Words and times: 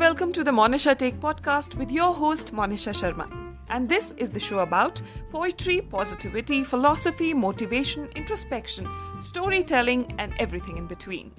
welcome 0.00 0.32
to 0.32 0.42
the 0.42 0.50
Monisha 0.50 0.96
Take 0.96 1.16
podcast 1.20 1.74
with 1.74 1.90
your 1.92 2.14
host 2.14 2.54
Monisha 2.54 2.92
Sharma. 2.98 3.24
And 3.68 3.86
this 3.86 4.12
is 4.16 4.30
the 4.30 4.40
show 4.40 4.60
about 4.60 5.02
poetry, 5.30 5.82
positivity, 5.82 6.64
philosophy, 6.64 7.34
motivation, 7.34 8.08
introspection, 8.16 8.88
storytelling 9.20 10.14
and 10.18 10.32
everything 10.38 10.78
in 10.78 10.86
between. 10.94 11.32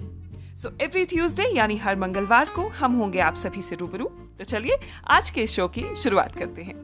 So 0.62 0.70
every 0.82 1.04
Tuesday 1.04 1.44
यानी 1.56 1.76
हर 1.84 1.96
मंगलवार 1.96 2.48
को 2.56 2.66
हम 2.80 2.92
होंगे 2.96 3.20
आप 3.20 3.34
सभी 3.34 3.62
से 3.62 3.76
रूबरू 3.76 4.04
तो 4.38 4.44
चलिए 4.44 4.76
आज 5.10 5.30
के 5.38 5.46
शो 5.46 5.66
की 5.76 5.84
शुरुआत 6.02 6.36
करते 6.38 6.62
हैं 6.62 6.74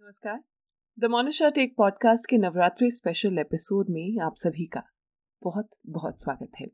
नमस्कार 0.00 0.42
द 0.98 1.10
मोनिशा 1.10 1.48
टेक 1.60 1.74
पॉडकास्ट 1.78 2.30
के 2.30 2.38
नवरात्रि 2.38 2.90
स्पेशल 2.90 3.38
एपिसोड 3.38 3.90
में 3.90 4.20
आप 4.26 4.44
सभी 4.44 4.66
का 4.74 4.82
बहुत 5.46 5.68
बहुत 5.88 6.20
स्वागत 6.20 6.50
है। 6.60 6.66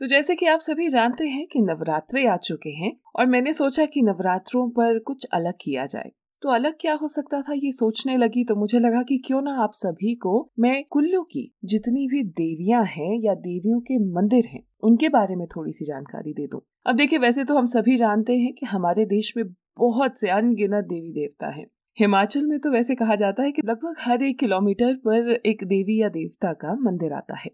तो 0.00 0.06
जैसे 0.06 0.34
कि 0.34 0.46
आप 0.46 0.60
सभी 0.60 0.88
जानते 0.88 1.24
हैं 1.28 1.46
कि 1.46 1.60
नवरात्रे 1.60 2.26
आ 2.26 2.36
चुके 2.36 2.70
हैं 2.70 2.92
और 3.16 3.26
मैंने 3.26 3.52
सोचा 3.52 3.86
कि 3.86 4.02
नवरात्रों 4.02 4.68
पर 4.70 4.98
कुछ 4.98 5.24
अलग 5.24 5.54
किया 5.60 5.86
जाए। 5.86 6.10
तो 6.42 6.48
अलग 6.48 6.74
क्या 6.80 6.94
हो 6.94 7.08
सकता 7.08 7.40
था 7.40 7.52
ये 7.52 7.72
सोचने 7.72 8.16
लगी 8.16 8.44
तो 8.44 8.54
मुझे 8.56 8.78
लगा 8.78 9.02
कि 9.02 9.18
क्यों 9.18 9.42
ना 9.42 9.56
आप 9.62 9.70
सभी 9.72 10.14
को 10.14 10.50
मैं 10.58 10.84
कुल्लू 10.90 11.22
की 11.22 11.54
जितनी 11.64 12.06
भी 12.08 12.22
देवियाँ 12.22 12.84
हैं 12.84 13.20
या 13.20 13.34
देवियों 13.34 13.80
के 13.80 13.98
मंदिर 13.98 14.44
हैं, 14.46 14.62
उनके 14.82 15.08
बारे 15.08 15.36
में 15.36 15.46
थोड़ी 15.46 15.72
सी 15.72 15.84
जानकारी 15.84 16.32
दे 16.32 16.46
दूँ। 16.46 16.60
अब 16.86 16.96
देखिए, 16.96 17.18
वैसे 17.18 17.44
तो 17.44 17.58
हम 17.58 17.66
सभी 17.66 17.96
जानते 17.96 18.36
हैं 18.36 18.52
कि 18.52 18.66
हमारे 18.66 19.04
देश 19.04 19.32
में 19.36 19.46
बहुत 19.78 20.18
से 20.18 20.28
अनगिनत 20.28 20.84
देवी 20.84 21.12
देवता 21.12 21.50
हैं। 21.50 21.66
हिमाचल 21.98 22.46
में 22.46 22.58
तो 22.58 22.70
वैसे 22.70 22.94
कहा 22.94 23.14
जाता 23.14 23.42
है 23.42 23.52
कि 23.52 23.62
लगभग 23.64 23.94
हर 23.98 24.22
एक 24.22 24.38
किलोमीटर 24.38 24.94
पर 24.94 25.40
एक 25.46 25.64
देवी 25.64 26.02
या 26.02 26.08
देवता 26.08 26.52
का 26.52 26.74
मंदिर 26.74 27.12
आता 27.12 27.36
है। 27.36 27.50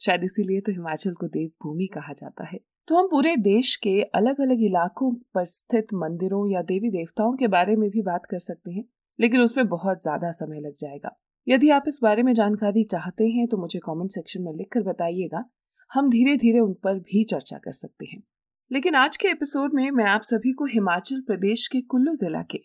शायद 0.00 0.24
इसीलिए 0.24 0.60
तो 0.60 0.72
हिमाचल 0.72 1.12
को 1.12 1.26
देवभूमि 1.28 1.86
कहा 1.86 2.12
जाता 2.12 2.44
है। 2.44 2.58
तो 2.88 2.98
हम 2.98 3.06
पूरे 3.06 3.36
देश 3.38 3.74
के 3.76 4.00
अलग 4.14 4.40
अलग 4.40 4.62
इलाकों 4.64 5.10
पर 5.34 5.44
स्थित 5.46 5.94
मंदिरों 5.94 6.50
या 6.50 6.62
देवी 6.64 6.90
देवताओं 6.90 7.32
के 7.36 7.48
बारे 7.48 7.74
में 7.76 7.88
भी 7.90 8.02
बात 8.02 8.26
कर 8.30 8.38
सकते 8.40 8.70
हैं, 8.70 8.84
लेकिन 9.18 9.40
उसमें 9.40 9.66
बहुत 9.68 10.02
ज़्यादा 10.02 10.30
समय 10.34 10.60
लग 10.60 10.72
जाएगा। 10.78 11.16
यदि 11.46 11.70
आप 11.70 11.84
इस 11.88 12.00
बारे 12.02 12.22
में 12.22 12.32
जानकारी 12.34 12.82
चाहते 12.84 13.28
हैं 13.28 13.46
तो 13.46 13.56
मुझे 13.56 13.78
कमेंट 13.78 14.10
सेक्शन 14.10 14.42
में 14.42 14.52
लिखकर 14.52 14.82
बताइएगा, 14.82 15.44
हम 15.90 16.10
धीरे 16.10 16.36
धीरे 16.36 16.60
उन 16.60 16.72
पर 16.74 16.98
भी 17.00 17.24
चर्चा 17.24 17.58
कर 17.58 17.72
सकते 17.74 18.06
हैं। 18.06 18.22
लेकिन 18.70 18.94
आज 18.96 19.16
के 19.16 19.28
एपिसोड 19.28 19.74
में 19.74 19.90
मैं 19.90 20.04
आप 20.06 20.22
सभी 20.24 20.52
को 20.52 20.64
हिमाचल 20.68 21.20
प्रदेश 21.20 21.66
के 21.68 21.80
कुल्लू 21.82 22.14
जिला 22.16 22.42
के 22.42 22.60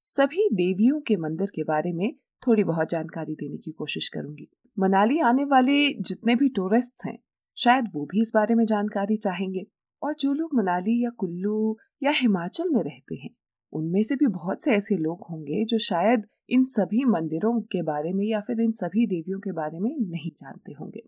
सभी 0.00 0.48
देवियों 0.54 1.00
के 1.00 1.16
मंदिर 1.18 1.48
के 1.54 1.62
बारे 1.64 1.92
में 1.92 2.12
थोड़ी 2.42 2.64
बहुत 2.64 2.90
जानकारी 2.90 3.34
देने 3.34 3.56
की 3.56 3.72
कोशिश 3.72 4.08
करूँगी। 4.08 4.48
मनाली 4.78 5.18
आने 5.20 5.44
वाले 5.44 5.88
जितने 6.00 6.34
भी 6.34 6.48
टूरिस्ट 6.48 7.04
हैं, 7.06 7.18
शायद 7.56 7.88
वो 7.94 8.04
भी 8.04 8.22
इस 8.22 8.32
बारे 8.34 8.54
में 8.54 8.64
जानकारी 8.66 9.16
चाहेंगे। 9.16 9.66
और 10.02 10.14
जो 10.20 10.32
लोग 10.32 10.50
मनाली 10.54 11.02
या 11.04 11.10
कुल्लू 11.10 11.76
या 12.02 12.10
हिमाचल 12.10 12.68
में 12.68 12.82
रहते 12.82 13.16
हैं, 13.16 13.30
उनमें 13.72 14.02
से 14.02 14.16
भी 14.16 14.26
बहुत 14.26 14.62
से 14.62 14.70
ऐसे 14.70 14.96
लोग 14.96 15.26
होंगे 15.30 15.64
जो 15.64 15.78
शायद 15.78 16.26
इन 16.50 16.64
सभी 16.64 17.04
मंदिरों 17.04 17.60
के 17.62 17.82
बारे 17.82 18.12
में 18.12 18.24
या 18.24 18.40
फिर 18.40 18.60
इन 18.60 18.70
सभी 18.70 19.06
देवियों 19.06 19.38
के 19.38 19.52
बारे 19.52 19.78
में 19.78 19.90
नहीं 20.00 20.30
जानते 20.38 20.72
होंगे। 20.72 21.02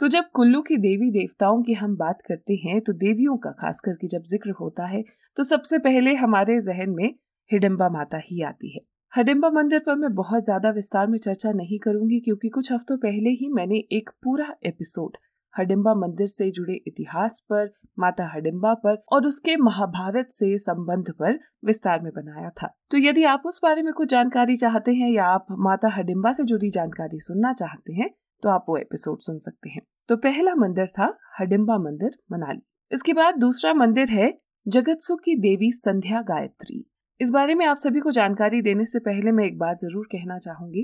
तो 0.00 0.08
जब 0.08 0.30
कुल्लू 0.34 0.60
की 0.62 0.76
देवी 0.76 1.10
देवताओं 1.10 1.62
की 1.62 1.72
हम 1.72 1.96
बात 1.96 2.22
करते 2.22 2.54
हैं 2.54 2.80
तो 2.80 2.92
देवियों 2.98 3.36
का 3.36 3.50
खास 3.50 3.80
करके 3.80 4.06
जब 4.08 4.22
ज़िक्र 4.22 4.50
होता 4.50 4.86
है 4.86 5.02
तो 5.36 5.44
सबसे 5.44 5.78
पहले 5.78 6.14
हमारे 6.14 6.60
जहन 6.60 6.90
में 6.90 7.08
हिडम्बा 7.50 7.88
माता 7.88 8.18
ही 8.18 8.42
आती 8.42 8.74
है। 8.74 8.89
हडिम्बा 9.12 9.48
मंदिर 9.50 9.78
पर 9.78 9.94
मैं 9.94 10.12
बहुत 10.14 10.44
ज़्यादा 10.44 10.70
विस्तार 10.70 11.06
में 11.06 11.18
चर्चा 11.18 11.50
नहीं 11.52 11.78
करूँगी, 11.78 12.18
क्योंकि 12.20 12.48
कुछ 12.48 12.70
हफ्तों 12.72 12.96
पहले 12.96 13.30
ही 13.30 13.48
मैंने 13.52 13.76
एक 13.92 14.10
पूरा 14.22 14.46
एपिसोड 14.66 15.16
हडिम्बा 15.54 15.94
मंदिर 15.96 16.26
से 16.26 16.50
जुड़े 16.50 16.74
इतिहास 16.86 17.40
पर, 17.50 17.70
माता 17.98 18.28
हडिम्बा 18.34 18.74
पर 18.74 19.02
और 19.12 19.26
उसके 19.26 19.56
महाभारत 19.58 20.26
से 20.30 20.56
संबंध 20.58 21.10
पर 21.12 21.38
विस्तार 21.64 22.02
में 22.02 22.12
बनाया 22.12 22.50
था। 22.52 22.68
तो 22.90 22.98
यदि 22.98 23.24
आप 23.24 23.42
उस 23.46 23.60
बारे 23.62 23.82
में 23.82 23.92
कुछ 23.92 24.08
जानकारी 24.08 24.56
चाहते 24.56 24.92
हैं 24.92 25.10
या 25.10 25.24
आप 25.26 25.46
माता 25.60 25.88
हडिम्बा 25.88 26.32
से 26.32 26.44
जुड़ी 26.44 26.70
जानकारी 26.70 27.20
सुनना 27.20 27.52
चाहते 27.54 27.92
हैं 27.92 28.10
तो 28.42 28.48
आप 28.48 28.64
वो 28.68 28.76
एपिसोड 28.76 29.18
सुन 29.20 29.38
सकते 29.38 29.70
हैं। 29.70 29.82
तो 30.08 30.16
पहला 30.18 30.54
मंदिर 30.56 30.86
था 30.88 31.12
हडिम्बा 31.40 31.78
मंदिर 31.80 32.16
मनाली। 32.32 32.62
इसके 32.90 33.12
बाद 33.12 33.38
दूसरा 33.38 33.74
मंदिर 33.74 34.10
है 34.10 34.32
जगतसु 34.66 35.16
की 35.16 35.34
देवी 35.40 35.72
संध्या 35.74 36.22
गायत्री। 36.22 36.84
इस 37.20 37.30
बारे 37.30 37.54
में 37.54 37.64
आप 37.66 37.76
सभी 37.76 38.00
को 38.00 38.10
जानकारी 38.10 38.60
देने 38.62 38.84
से 38.84 38.98
पहले 38.98 39.32
मैं 39.32 39.44
एक 39.44 39.58
बात 39.58 39.78
ज़रूर 39.78 40.06
कहना 40.12 40.36
चाहूँगी 40.38 40.82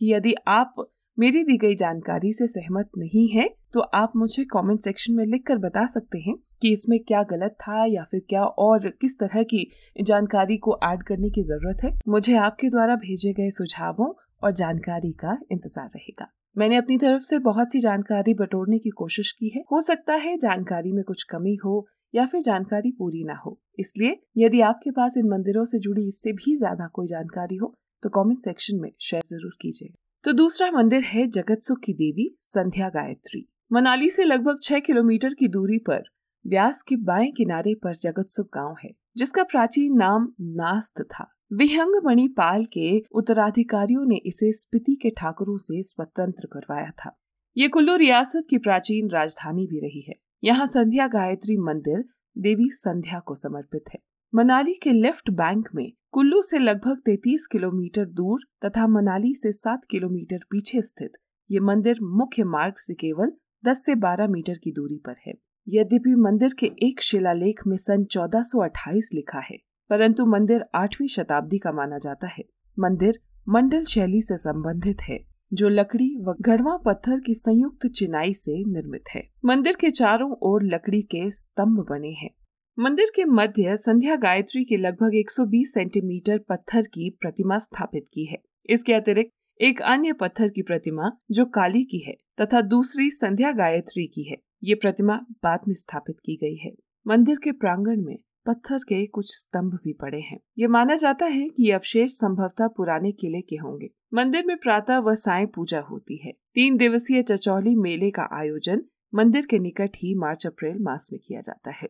कि 0.00 0.12
यदि 0.12 0.34
आप 0.48 0.74
मेरी 1.18 1.42
दी 1.44 1.56
गई 1.56 1.74
जानकारी 1.74 2.32
से 2.32 2.48
सहमत 2.48 2.90
नहीं 2.98 3.26
है 3.28 3.48
तो 3.72 3.80
आप 3.80 4.12
मुझे 4.16 4.44
कमेंट 4.44 4.80
सेक्शन 4.80 5.14
में 5.14 5.24
लिख 5.24 5.42
कर 5.46 5.58
बता 5.58 5.86
सकते 5.86 6.18
हैं 6.18 6.34
कि 6.62 6.72
इसमें 6.72 6.98
क्या 6.98 7.22
गलत 7.22 7.56
था 7.60 7.84
या 7.84 8.04
फिर 8.04 8.20
क्या 8.28 8.42
और 8.42 8.88
किस 9.00 9.18
तरह 9.18 9.42
की 9.42 9.66
जानकारी 10.02 10.56
को 10.56 10.76
ऐड 10.84 11.02
करने 11.02 11.30
की 11.30 11.42
ज़रूरत 11.42 11.84
है। 11.84 11.98
मुझे 12.08 12.36
आपके 12.36 12.68
द्वारा 12.68 12.96
भेजे 12.96 13.32
गए 13.32 13.50
सुझावों 13.50 14.12
और 14.42 14.52
जानकारी 14.52 15.12
का 15.12 15.38
इंतज़ार 15.52 15.88
रहेगा। 15.88 16.28
मैंने 16.56 16.76
अपनी 16.76 16.98
तरफ़ 16.98 17.22
से 17.22 17.38
बहुत 17.38 17.72
सी 17.72 17.80
जानकारी 17.80 18.34
बटोरने 18.34 18.78
की 18.78 18.90
कोशिश 18.90 19.32
की 19.32 19.48
है। 19.48 19.64
हो 19.72 19.80
सकता 19.80 20.14
है 20.14 20.36
जानकारी 20.38 20.92
में 20.92 21.04
कुछ 21.04 21.22
कमी 21.22 21.54
हो 21.54 21.86
या 22.14 22.26
फिर 22.26 22.40
जानकारी 22.42 22.92
पूरी 22.92 23.24
ना 23.24 23.42
हो। 23.46 23.58
इसलिए 23.78 24.20
यदि 24.36 24.60
आपके 24.62 24.90
पास 24.90 25.16
इन 25.16 25.28
मंदिरों 25.30 25.64
से 25.64 25.78
जुड़ी 25.78 26.06
इससे 26.08 26.32
भी 26.32 26.56
ज़्यादा 26.56 26.86
कोई 26.94 27.06
जानकारी 27.06 27.56
हो 27.56 27.74
तो 28.02 28.08
कमेंट 28.10 28.38
सेक्शन 28.38 28.80
में 28.80 28.90
शेयर 29.00 29.22
ज़रूर 29.26 29.52
कीजिए। 29.60 29.92
तो 30.24 30.32
दूसरा 30.32 30.70
मंदिर 30.70 31.02
है 31.04 31.26
जगत 31.28 31.60
सुख 31.60 31.78
की 31.78 31.92
देवी, 31.94 32.28
संध्या 32.40 32.88
गायत्री। 32.88 33.46
मनाली 33.72 34.10
से 34.10 34.24
लगभग 34.24 34.58
छह 34.62 34.80
किलोमीटर 34.80 35.34
की 35.34 35.48
दूरी 35.48 35.78
पर 35.80 36.02
व्यास 36.44 36.82
के 36.82 36.96
बाएँ 37.02 37.30
किनारे 37.30 37.74
पर 37.74 37.94
जगत 37.94 38.28
सुख 38.28 38.46
गाँव 38.54 38.74
है, 38.82 38.90
जिसका 39.16 39.42
प्राचीन 39.42 39.96
नाम 39.96 40.28
नास्त 40.56 41.02
था। 41.04 41.26
विहंग 41.52 41.94
मणिपाल 42.04 42.64
के 42.72 42.98
उत्तराधिकारियों 43.12 44.04
ने 44.04 44.16
इसे 44.26 44.52
स्पिति 44.52 44.94
के 44.94 45.10
ठाकुरों 45.10 45.56
से 45.58 45.82
स्वतंत्र 45.82 46.48
करवाया 46.52 46.90
था। 46.98 47.16
ये 47.56 47.68
कुल्लू 47.68 47.96
रियासत 47.96 48.46
की 48.50 48.58
प्राचीन 48.58 49.10
राजधानी 49.10 49.66
भी 49.66 49.80
रही 49.80 50.04
है। 50.08 50.14
यहाँ 50.42 50.66
संध्या 50.66 51.06
गायत्री 51.08 51.56
मंदिर 51.60 52.04
देवी 52.36 52.68
संध्या 52.70 53.18
को 53.18 53.34
समर्पित 53.34 53.84
है। 53.94 53.98
मनाली 54.32 54.74
के 54.74 54.92
लेफ़्ट 54.92 55.30
बैंक 55.30 55.68
में 55.74 55.90
कुल्लू 56.10 56.40
से 56.42 56.58
लगभग 56.58 57.00
33 57.06 57.46
किलोमीटर 57.46 58.04
दूर 58.04 58.40
तथा 58.66 58.86
मनाली 58.86 59.34
से 59.34 59.52
7 59.52 59.84
किलोमीटर 59.90 60.38
पीछे 60.50 60.82
स्थित 60.82 61.12
ये 61.50 61.60
मंदिर 61.60 61.98
मुख्य 62.02 62.44
मार्ग 62.44 62.74
से 62.76 62.94
केवल 62.94 63.32
10 63.64 63.84
से 63.86 63.94
12 63.94 64.28
मीटर 64.28 64.58
की 64.58 64.72
दूरी 64.72 64.98
पर 64.98 65.14
है। 65.26 65.34
यद्यपि 65.68 66.14
मंदिर 66.14 66.54
के 66.58 66.66
एक 66.82 67.02
शिलालेख 67.02 67.60
में 67.66 67.76
सन 67.76 68.04
1428 68.04 69.10
लिखा 69.14 69.40
है, 69.40 69.56
परंतु 69.90 70.26
मंदिर 70.26 70.64
आठवीं 70.74 71.08
शताब्दी 71.08 71.58
का 71.58 71.72
माना 71.72 71.98
जाता 71.98 72.28
है। 72.28 72.44
मंदिर 72.78 73.20
मंडल 73.48 73.84
शैली 73.84 74.20
से 74.20 74.36
संबंधित 74.36 75.02
है। 75.02 75.18
जो 75.52 75.68
लकड़ी 75.68 76.16
व 76.18 76.34
गढ़वा 76.40 76.76
पत्थर 76.76 77.20
की 77.20 77.34
संयुक्त 77.34 77.86
चिनाई 77.86 78.32
से 78.32 78.52
निर्मित 78.52 79.04
है। 79.14 79.28
मंदिर 79.44 79.76
के 79.80 79.90
चारों 79.90 80.36
ओर 80.42 80.62
लकड़ी 80.62 81.02
के 81.02 81.30
स्तंभ 81.30 81.86
बने 81.90 82.10
हैं। 82.10 82.30
मंदिर 82.78 83.06
के 83.16 83.24
मध्य 83.24 83.76
संध्या 83.76 84.16
गायत्री 84.16 84.64
के 84.64 84.76
लगभग 84.76 85.14
120 85.14 85.74
सेंटीमीटर 85.74 86.38
पत्थर 86.38 86.82
की 86.82 87.10
प्रतिमा 87.10 87.58
स्थापित 87.58 88.04
की 88.08 88.24
है। 88.24 88.42
इसके 88.70 88.92
अतिरिक्त 88.92 89.30
एक 89.60 89.82
अन्य 89.82 90.12
पत्थर 90.12 90.48
की 90.48 90.62
प्रतिमा, 90.62 91.10
जो 91.30 91.44
काली 91.44 91.84
की 91.84 91.98
है, 91.98 92.16
तथा 92.40 92.60
दूसरी 92.60 93.10
संध्या 93.10 93.52
गायत्री 93.52 94.06
की 94.06 94.22
है। 94.22 94.36
ये 94.64 94.74
प्रतिमा 94.74 95.16
बाद 95.16 95.60
में 95.68 95.74
स्थापित 95.74 96.16
की 96.20 96.36
गई 96.36 96.56
है। 96.56 96.72
मंदिर 97.06 97.36
के 97.44 97.52
प्रांगण 97.52 98.04
में 98.06 98.18
पत्थर 98.46 98.78
के 98.78 99.06
कुछ 99.06 99.36
स्तंभ 99.36 99.74
भी 99.74 99.92
पड़े 99.92 100.20
हैं। 100.20 100.40
ये 100.58 100.66
माना 100.66 100.94
जाता 100.94 101.26
है 101.26 101.48
कि 101.48 101.62
ये 101.62 101.72
अवशेष 101.72 102.10
संभवतः 102.10 102.68
पुराने 102.68 103.12
किले 103.12 103.40
के 103.40 103.56
होंगे। 103.56 103.90
मंदिर 104.14 104.44
में 104.46 104.56
प्रातः 104.56 104.98
व 104.98 105.14
साय 105.14 105.46
पूजा 105.46 105.80
होती 105.80 106.16
है। 106.16 106.32
तीन 106.54 106.76
दिवसीय 106.76 107.22
चचौली 107.22 107.74
मेले 107.74 108.10
का 108.10 108.28
आयोजन 108.32 108.82
मंदिर 109.14 109.46
के 109.46 109.58
निकट 109.58 109.90
ही 109.96 110.14
मार्च, 110.14 110.46
अप्रैल 110.46 110.78
मास 110.78 111.10
में 111.12 111.20
किया 111.26 111.40
जाता 111.40 111.70
है। 111.70 111.88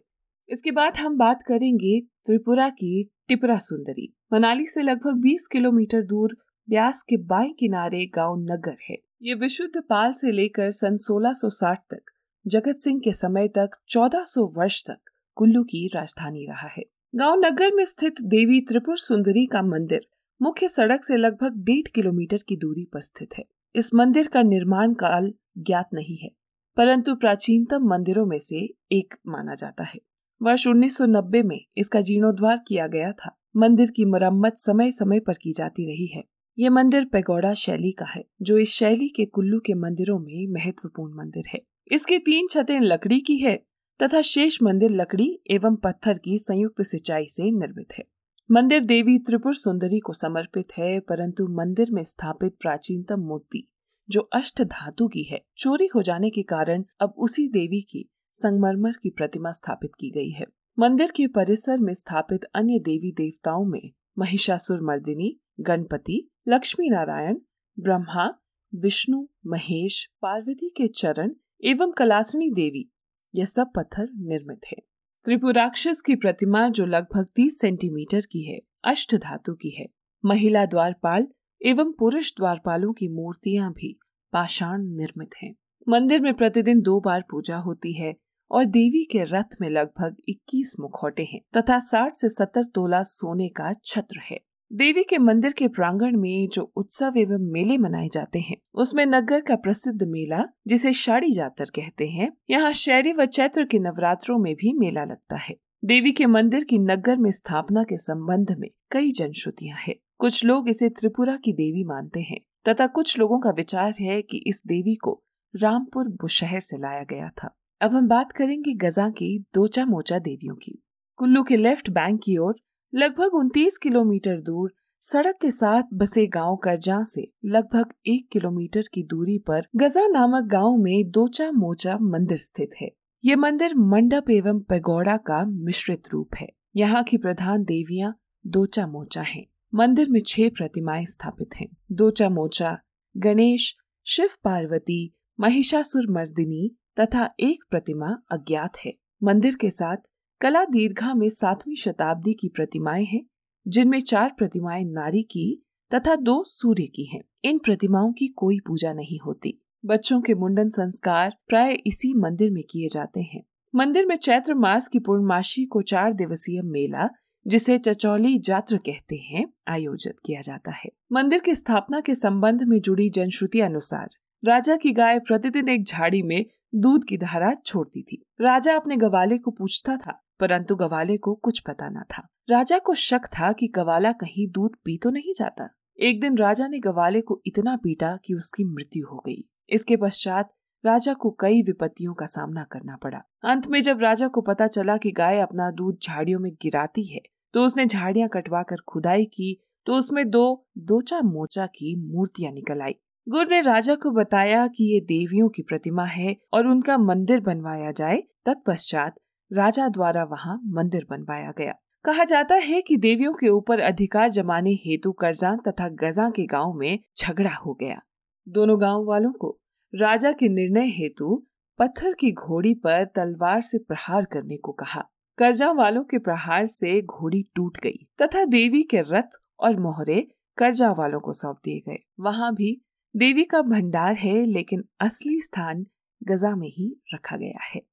इसके 0.48 0.70
बाद 0.70 0.96
हम 0.96 1.16
बात 1.16 1.42
करेंगे 1.42 2.00
त्रिपुरा 2.00 2.69
की 2.69 3.10
टिपरा 3.28 3.58
सुंदरी। 3.58 4.16
मनाली 4.32 4.66
से 4.66 4.82
लगभग 4.82 5.20
20 5.20 5.46
किलोमीटर 5.46 6.02
दूर 6.02 6.36
ब्यास 6.69 7.02
के 7.02 7.16
बाएँ 7.16 7.52
किनारे 7.52 8.06
गाँव 8.06 8.36
नगर 8.36 8.76
है। 8.90 8.96
ये 9.22 9.34
विशुद्ध 9.34 9.82
पाल 9.88 10.12
से 10.12 10.32
लेकर 10.32 10.70
सन 10.70 10.96
1660 10.96 11.78
तक, 11.78 12.02
जगत 12.46 12.74
सिंह 12.74 13.00
के 13.00 13.12
समय 13.12 13.48
तक 13.48 13.70
1400 13.88 14.52
वर्ष 14.56 14.82
तक 14.86 14.98
कुल्लू 15.34 15.64
की 15.64 15.86
राजधानी 15.94 16.46
रहा 16.46 16.69
है। 16.69 16.82
गाँव 17.14 17.40
नगर 17.44 17.74
में 17.74 17.84
स्थित 17.84 18.14
देवी 18.22 18.60
त्रिपुर 18.60 18.98
सुंदरी 18.98 19.46
का 19.46 19.62
मंदिर 19.62 20.06
मुख्य 20.42 20.68
सड़क 20.68 21.04
से 21.04 21.16
लगभग 21.16 21.56
डेढ़ 21.56 21.88
किलोमीटर 21.94 22.38
की 22.48 22.56
दूरी 22.56 22.84
पर 22.84 23.00
स्थित 23.00 23.36
है। 23.38 23.42
इस 23.74 23.94
मंदिर 23.94 24.26
का 24.26 24.42
निर्माण 24.42 24.94
काल 24.94 25.32
ज्ञात 25.58 25.90
नहीं 25.94 26.16
है, 26.16 26.30
परंतु 26.76 27.14
प्राचीनतम 27.14 27.84
मंदिरों 27.84 28.24
में 28.26 28.38
से 28.38 28.58
एक 28.92 29.14
माना 29.26 29.54
जाता 29.54 29.84
है। 29.84 30.00
वर्ष 30.40 30.66
1990 30.66 31.42
में 31.42 31.58
इसका 31.76 32.00
जीर्णोद्वार 32.00 32.60
किया 32.68 32.86
गया 32.86 33.12
था। 33.12 33.36
मंदिर 33.56 33.90
की 33.90 34.04
मरम्मत 34.04 34.56
समय 34.56 34.90
समय 34.90 35.20
पर 35.20 35.32
की 35.32 35.52
जाती 35.52 35.86
रही 35.86 36.06
है। 36.06 36.24
ये 36.58 36.68
मंदिर 36.68 37.04
पेगोड़ा 37.04 37.52
शैली 37.54 37.92
का 37.92 38.06
है, 38.06 38.24
जो 38.42 38.58
इस 38.58 38.68
शैली 38.68 39.08
के 39.08 39.24
कुल्लू 39.24 39.58
के 39.58 39.74
मंदिरों 39.74 40.18
में 40.18 40.52
महत्वपूर्ण 40.54 41.18
मंदिर 41.18 41.44
है। 41.54 41.60
इसकी 41.92 42.18
तीन 42.18 42.46
छतें 42.50 42.80
लकड़ी 42.80 43.20
की 43.20 43.36
है 43.36 43.56
तथा 44.00 44.20
शेष 44.22 44.58
मंदिर 44.62 44.90
लकड़ी 44.90 45.38
एवं 45.50 45.76
पत्थर 45.76 46.18
की 46.18 46.38
संयुक्त 46.38 46.82
सिंचाई 46.82 47.26
से 47.26 47.50
निर्मित 47.50 47.92
है। 47.98 48.04
मंदिर 48.50 48.84
देवी 48.84 49.18
त्रिपुर 49.18 49.54
सुंदरी 49.54 49.98
को 49.98 50.12
समर्पित 50.12 50.72
है, 50.78 51.00
परंतु 51.00 51.44
मंदिर 51.48 51.90
में 51.92 52.02
स्थापित 52.04 52.56
प्राचीनतम 52.60 53.20
मूर्ति, 53.20 53.68
जो 54.10 54.20
अष्ट 54.20 54.62
धातु 54.62 55.06
की 55.08 55.22
है, 55.22 55.40
चोरी 55.56 55.86
हो 55.86 56.02
जाने 56.02 56.30
के 56.30 56.42
कारण 56.42 56.84
अब 57.00 57.14
उसी 57.18 57.48
देवी 57.48 57.80
की 57.80 58.10
संगमरमर 58.32 58.92
की 58.92 59.10
प्रतिमा 59.10 59.50
स्थापित 59.50 59.90
की 60.00 60.10
गई 60.10 60.30
है। 60.30 60.46
मंदिर 60.78 61.10
के 61.10 61.26
परिसर 61.26 61.80
में 61.80 61.94
स्थापित 61.94 62.44
अन्य 62.54 62.78
देवी 62.78 63.12
देवताओं 63.12 63.64
में 63.64 63.90
महिषासुर 64.18 64.80
मर्दिनी, 64.82 65.36
गणपति, 65.60 66.30
लक्ष्मी 66.48 66.90
नारायण, 66.90 67.38
ब्रह्मा, 67.78 68.28
विष्णु, 68.72 69.26
महेश, 69.46 70.04
पार्वती 70.22 70.68
के 70.76 70.88
चरण 70.88 71.34
एवं 71.64 71.92
कलासनी 71.92 72.50
देवी, 72.50 72.88
यह 73.34 73.44
सब 73.44 73.72
पत्थर 73.76 74.08
निर्मित 74.14 74.60
है। 74.66 74.91
त्रिपुराक्षस 75.24 76.00
की 76.00 76.14
प्रतिमा 76.14 76.69
जो 76.69 76.84
लगभग 76.86 77.26
30 77.38 77.50
सेंटीमीटर 77.50 78.20
की 78.20 78.42
है, 78.42 78.58
अष्ट 78.84 79.14
धातु 79.14 79.54
की 79.54 79.70
है 79.70 79.86
महिला 80.24 80.64
द्वारपाल 80.66 81.26
एवं 81.66 81.92
पुरुष 81.92 82.32
द्वारपालों 82.36 82.92
की 82.92 83.08
मूर्तियाँ 83.08 83.70
भी 83.70 83.98
पाषाण 84.32 84.82
निर्मित 84.82 85.30
हैं। 85.42 85.54
मंदिर 85.88 86.20
में 86.20 86.34
प्रतिदिन 86.34 86.80
दो 86.80 87.00
बार 87.00 87.24
पूजा 87.30 87.56
होती 87.56 87.92
है 87.92 88.14
और 88.50 88.64
देवी 88.64 89.04
के 89.04 89.22
रथ 89.24 89.56
में 89.60 89.69
लगभग 89.70 90.16
21 90.30 90.74
मुखौटे 90.80 91.22
हैं 91.22 91.40
तथा 91.56 91.78
60 91.78 92.10
से 92.14 92.28
70 92.28 92.64
तोला 92.74 93.02
सोने 93.02 93.48
का 93.48 93.72
छत्र 93.84 94.20
है 94.30 94.38
देवी 94.74 95.02
के 95.02 95.19
मंदिर 95.19 95.52
के 95.52 95.69
प्रांगण 95.69 96.16
में 96.16 96.48
जो 96.48 96.72
उत्सव 96.76 97.12
एवं 97.16 97.52
मेले 97.52 97.78
मनाए 97.78 98.08
जाते 98.12 98.38
हैं, 98.38 98.56
उसमें 98.74 99.06
नगर 99.06 99.40
का 99.40 99.56
प्रसिद्ध 99.56 100.02
मेला, 100.02 100.44
जिसे 100.66 100.92
शाड़ी 100.92 101.32
जातर 101.32 101.64
कहते 101.64 102.08
हैं, 102.08 102.32
यहाँ 102.50 102.72
शहरी 102.72 103.12
व 103.12 103.24
चैत्र 103.24 103.64
के 103.64 103.78
नवरात्रों 103.78 104.38
में 104.38 104.54
भी 104.54 104.78
मेला 104.78 105.04
लगता 105.04 105.36
है। 105.36 105.54
देवी 105.84 106.12
के 106.12 106.26
मंदिर 106.26 106.64
की 106.64 106.78
नगर 106.78 107.16
में 107.16 107.30
स्थापना 107.30 107.82
के 107.82 107.96
संबंध 107.96 108.56
में 108.58 108.69
कई 108.90 109.10
जनश्रुतियाँ 109.10 109.76
हैं। 109.78 109.94
कुछ 110.19 110.44
लोग 110.44 110.69
इसे 110.69 110.88
त्रिपुरा 110.88 111.36
की 111.36 111.52
देवी 111.52 111.84
मानते 111.84 112.20
हैं, 112.20 112.40
तथा 112.69 112.86
कुछ 112.86 113.19
लोगों 113.19 113.40
का 113.40 113.50
विचार 113.50 113.92
है 114.00 114.22
कि 114.22 114.44
इस 114.46 114.62
देवी 114.66 114.94
को 114.94 115.22
रामपुर 115.56 116.08
बुशहर 116.08 116.60
से 116.60 116.76
लाया 116.76 117.04
गया 117.04 117.28
था। 117.28 117.58
अब 117.80 117.92
हम 117.92 118.08
बात 118.08 118.32
करेंगे 118.32 118.74
गजा 118.74 119.08
की 119.08 119.38
दोचा 119.54 119.86
मोचा 119.86 120.19
देवियों 120.19 120.54
की। 120.54 120.82
कुल्लू 121.16 121.42
के 121.42 121.56
लेफ़्ट 121.56 121.90
बैंक 121.90 122.20
की 122.24 122.36
ओर 122.36 122.54
लगभग 122.94 123.34
उनतीस 123.34 123.78
किलोमीटर 123.78 124.40
दूर 124.40 124.72
सड़क 125.00 125.38
के 125.42 125.50
साथ 125.50 125.82
बसे 125.92 126.26
गाँव 126.26 126.56
करजा 126.56 127.02
से 127.02 127.32
लगभग 127.44 127.92
एक 128.06 128.28
किलोमीटर 128.32 128.82
की 128.94 129.02
दूरी 129.02 129.38
पर 129.38 129.62
गजा 129.76 130.06
नामक 130.08 130.48
गाँव 130.48 130.76
में 130.76 131.10
दोचा 131.10 131.50
मोचा 131.52 131.96
मंदिर 132.02 132.38
स्थित 132.38 132.70
है 132.82 132.90
ये 133.24 133.36
मंदिर 133.36 133.74
मंडप 133.74 134.30
एवं 134.30 134.60
पैगोड़ा 134.60 135.16
का 135.16 135.44
मिश्रित 135.46 136.02
रूप 136.12 136.36
है 136.40 136.48
यहाँ 136.76 137.02
की 137.02 137.18
प्रधान 137.18 137.64
देवियाँ 137.64 138.14
दोचा 138.46 138.86
मोचा 138.86 139.22
हैं। 139.22 139.46
मंदिर 139.74 140.10
में 140.10 140.20
छह 140.26 140.48
प्रतिमाएँ 140.48 141.04
स्थापित 141.04 141.56
हैं। 141.56 141.68
दोचा 141.92 142.28
मोचा, 142.28 142.78
गणेश, 143.16 143.74
शिव 144.06 144.28
पार्वती, 144.44 145.14
महिषासुर 145.40 146.10
मर्दिनी 146.10 146.76
तथा 147.00 147.28
एक 147.40 147.64
प्रतिमा 147.70 148.16
अज्ञात 148.32 148.78
है 148.86 148.94
मंदिर 149.22 149.54
के 149.54 149.70
साथ 149.70 149.96
कला 150.42 150.64
दीर्घा 150.64 151.14
में 151.14 151.28
सातवीं 151.28 151.74
शताब्दी 151.74 152.34
की 152.34 152.48
प्रतिमाएँ 152.48 153.04
हैं, 153.04 153.26
जिनमें 153.68 154.00
चार 154.00 154.34
प्रतिमाएँ 154.38 154.84
नारी 154.84 155.22
की 155.22 155.66
तथा 155.94 156.16
दो 156.16 156.44
सूर्य 156.44 156.82
की 156.82 157.04
हैं। 157.04 157.20
इन 157.44 157.58
प्रतिमाओं 157.58 158.12
की 158.12 158.26
कोई 158.26 158.58
पूजा 158.66 158.92
नहीं 158.92 159.18
होती। 159.26 159.64
बच्चों 159.84 160.20
के 160.20 160.34
मुंडन 160.34 160.68
संस्कार 160.68 161.36
प्राय 161.48 161.72
इसी 161.86 162.14
मंदिर 162.14 162.50
में 162.50 162.62
किए 162.70 162.88
जाते 162.88 163.20
हैं। 163.20 163.44
मंदिर 163.74 164.06
में 164.06 164.16
चैत्र 164.16 164.54
मास 164.54 164.88
की 164.88 164.98
पूर्णमासी 164.98 165.64
को 165.64 165.82
चार 165.82 166.12
दिवसीय 166.12 166.62
मेला, 166.62 167.08
जिसे 167.46 167.78
चचौली 167.78 168.38
जात्र 168.38 168.76
कहते 168.76 169.16
हैं, 169.16 169.52
आयोजित 169.68 170.16
किया 170.26 170.40
जाता 170.40 170.70
है। 170.70 170.90
मंदिर 171.12 171.40
की 171.40 171.54
स्थापना 171.54 172.00
के 172.00 172.14
संबंध 172.14 172.62
में 172.62 172.80
जुड़ी 172.80 173.10
जनश्रुति 173.10 173.60
अनुसार, 173.60 174.10
राजा 174.44 174.76
की 174.76 174.90
गाय 174.90 175.18
प्रतिदिन 175.18 175.68
एक 175.68 175.84
झाड़ी 175.84 176.22
में 176.22 176.46
दूध 176.74 177.04
की 177.04 177.16
धारा 177.16 177.54
छोड़ती 177.66 178.02
थी। 178.02 178.22
राजा 178.40 178.76
अपने 178.76 178.96
गवाले 178.96 179.38
को 179.38 179.50
पूछता 179.50 179.96
था 179.96 180.18
परंतु 180.42 180.74
गवाले 180.76 181.16
को 181.16 181.34
कुछ 181.34 181.58
पता 181.60 181.88
न 181.88 182.02
था। 182.10 182.26
राजा 182.50 182.78
को 182.78 182.94
शक 182.94 183.26
था 183.34 183.52
कि 183.52 183.66
गवाला 183.68 184.12
कहीं 184.14 184.46
दूध 184.50 184.76
पी 184.84 184.96
तो 184.96 185.10
नहीं 185.10 185.32
जाता। 185.36 185.68
एक 185.98 186.20
दिन 186.20 186.38
राजा 186.38 186.66
ने 186.68 186.78
गवाले 186.80 187.20
को 187.20 187.40
इतना 187.46 187.76
पीटा 187.76 188.16
कि 188.24 188.34
उसकी 188.34 188.64
मृत्यु 188.66 189.06
हो 189.06 189.22
गई। 189.26 189.44
इसके 189.70 189.96
पश्चात 189.96 190.48
राजा 190.84 191.12
को 191.14 191.30
कई 191.40 191.62
विपत्तियों 191.62 192.14
का 192.14 192.26
सामना 192.26 192.64
करना 192.72 192.96
पड़ा। 192.96 193.18
अंत 193.44 193.68
में 193.68 193.80
जब 193.80 194.02
राजा 194.02 194.28
को 194.28 194.40
पता 194.40 194.66
चला 194.68 194.96
कि 194.96 195.12
गाय 195.12 195.40
अपना 195.40 195.70
दूध 195.70 195.98
झाड़ियों 196.02 196.40
में 196.40 196.50
गिराती 196.62 197.04
है 197.06 197.20
तो 197.54 197.64
उसने 197.66 197.86
झाड़ियाँ 197.86 198.28
कटवा 198.28 198.62
कर 198.62 198.82
खुदाई 198.88 199.24
की 199.24 199.56
तो 199.86 199.92
उसमें 199.92 200.28
दो 200.30 200.44
दोचा 200.80 201.20
मोचा 201.22 201.66
की 201.68 201.94
मूर्तियाँ 202.08 202.52
निकल 202.52 202.80
आई। 202.80 202.94
गुर 203.26 203.48
ने 203.50 203.60
राजा 203.60 203.94
को 203.94 204.10
बताया 204.10 204.66
कि 204.66 204.84
ये 204.84 205.00
देवियों 205.06 205.48
की 205.48 205.62
प्रतिमा 205.62 206.04
है 206.04 206.36
और 206.54 206.66
उनका 206.66 206.96
मंदिर 206.98 207.40
बनवाया 207.40 207.90
जाए। 207.92 208.22
तत्पश्चात 208.46 209.14
राजा 209.52 209.88
द्वारा 209.88 210.25
वहाँ 210.25 210.60
मंदिर 210.64 211.06
बनवाया 211.10 211.52
गया। 211.58 211.72
कहा 212.04 212.25
जाता 212.25 212.54
है 212.54 212.81
कि 212.82 212.96
देवियों 212.96 213.32
के 213.34 213.49
ऊपर 213.49 213.81
अधिकार 213.81 214.31
जमाने 214.31 214.70
हेतु 214.70 215.12
करजा 215.12 215.56
तथा 215.69 215.88
गजा 215.88 216.31
के 216.31 216.46
गाँव 216.46 216.72
में 216.72 216.99
झगड़ा 217.16 217.54
हो 217.54 217.75
गया। 217.75 218.00
दोनों 218.49 218.81
गाँव 218.81 219.04
वालों 219.04 219.32
को 219.32 219.60
राजा 219.94 220.32
के 220.32 220.49
निर्णय 220.49 220.88
हेतु 220.88 221.46
पत्थर 221.78 222.12
की 222.12 222.32
घोड़ी 222.32 222.75
पर 222.75 223.04
तलवार 223.04 223.60
से 223.60 223.78
प्रहार 223.78 224.25
करने 224.25 224.56
को 224.56 224.72
कहा। 224.72 225.04
कर्जा 225.38 225.70
वालों 225.70 226.05
के 226.05 226.19
प्रहार 226.19 226.66
से 226.66 227.00
घोड़ी 227.02 227.43
टूट 227.55 227.78
गई 227.78 228.08
तथा 228.22 228.44
देवी 228.44 228.82
के 228.82 229.00
रथ 229.00 229.38
और 229.60 229.81
मोहरे 229.81 230.20
कर्जा 230.58 230.90
वालों 230.93 231.20
को 231.20 231.32
सौंप 231.32 231.56
दिए 231.64 231.78
गए। 231.78 231.98
वहाँ 232.20 232.55
भी 232.55 232.81
देवी 233.16 233.44
का 233.44 233.62
भंडार 233.62 234.14
है, 234.14 234.46
लेकिन 234.46 234.84
असली 235.00 235.40
स्थान 235.40 235.87
गजा 236.22 236.56
में 236.56 236.69
ही 236.69 237.02
रखा 237.14 237.37
गया 237.37 237.64
है। 237.75 237.91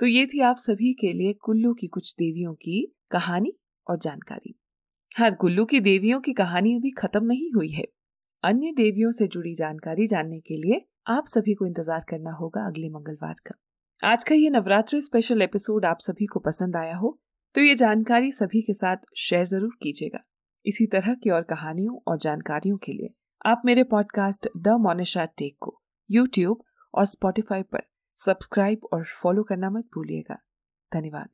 तो 0.00 0.06
ये 0.06 0.26
थी 0.26 0.40
आप 0.40 0.56
सभी 0.56 0.92
के 0.92 1.12
लिए 1.12 1.32
कुल्लू 1.40 1.72
की 1.74 1.86
कुछ 1.86 2.14
देवियों 2.18 2.52
की 2.54 2.80
कहानी 3.10 3.52
और 3.86 3.98
जानकारी। 3.98 4.54
हाँ 5.12 5.30
कुल्लू 5.32 5.64
की 5.64 5.80
देवियों 5.80 6.20
की 6.20 6.32
कहानी 6.32 6.74
अभी 6.76 6.90
खत्म 6.90 7.24
नहीं 7.24 7.50
हुई 7.52 7.70
है। 7.70 7.84
अन्य 8.44 8.72
देवियों 8.72 9.10
से 9.10 9.26
जुड़ी 9.26 9.54
जानकारी 9.54 10.06
जानने 10.06 10.40
के 10.40 10.56
लिए 10.56 10.80
आप 11.08 11.26
सभी 11.26 11.54
को 11.54 11.66
इंतज़ार 11.66 12.04
करना 12.08 12.32
होगा 12.32 12.66
अगले 12.66 12.88
मंगलवार 12.88 13.34
का। 13.46 13.54
आज 14.00 14.24
का 14.24 14.34
ये 14.34 14.50
नवरात्रि 14.50 15.00
स्पेशल 15.00 15.42
एपिसोड 15.42 15.84
आप 15.84 15.98
सभी 16.00 16.26
को 16.26 16.40
पसंद 16.40 16.76
आया 16.76 16.96
हो 16.96 17.18
तो 17.54 17.60
ये 17.60 17.74
जानकारी 17.76 18.32
सभी 18.32 18.62
के 18.62 18.74
साथ 18.74 19.06
शेयर 19.18 19.44
ज़रूर 19.44 19.76
कीजिएगा। 19.82 20.24
इसी 20.66 20.86
तरह 20.86 21.14
की 21.14 21.30
और 21.30 21.42
कहानियों 21.44 21.98
और 22.08 22.18
जानकारियों 22.18 22.76
के 22.76 22.92
लिए 22.92 23.14
आप 23.46 23.62
मेरे 23.66 23.84
पॉडकास्ट 23.86 24.48
द 24.58 24.76
मोनिशा 24.80 25.24
टेक 25.38 25.56
को 25.60 25.80
यूट्यूब 26.10 26.64
और 26.94 27.04
स्पॉटिफाई 27.06 27.62
पर 27.62 27.82
सब्सक्राइब 28.16 28.80
और 28.92 29.04
फॉलो 29.04 29.42
करना 29.42 29.70
मत 29.70 29.84
भूलिएगा। 29.94 30.38
धन्यवाद। 30.92 31.28